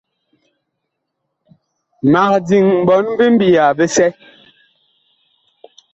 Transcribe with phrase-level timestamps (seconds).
[2.11, 4.07] Mag diŋ ɓɔɔn bi mbiya bisɛ.